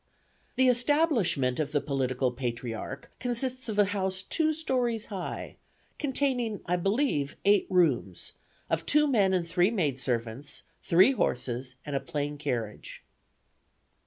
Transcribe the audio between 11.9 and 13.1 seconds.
a plain carriage."